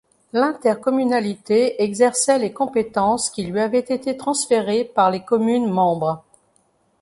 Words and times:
L'intercommunalité 0.33 1.83
exerçait 1.83 2.39
les 2.39 2.51
compétences 2.51 3.29
qui 3.29 3.43
lui 3.43 3.59
avaient 3.59 3.77
été 3.77 4.17
transférées 4.17 4.83
par 4.83 5.11
les 5.11 5.23
communes 5.23 5.69
membres. 5.69 6.23